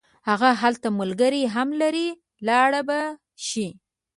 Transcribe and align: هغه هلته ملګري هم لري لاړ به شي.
هغه 0.29 0.49
هلته 0.61 0.87
ملګري 0.99 1.43
هم 1.55 1.69
لري 1.81 2.07
لاړ 2.47 2.71
به 2.87 2.99
شي. 3.47 3.67